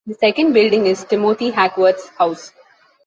[0.07, 2.51] The second building is Timothy Hackworth's house.